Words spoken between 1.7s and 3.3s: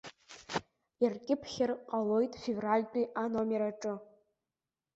ҟалоит февральтәи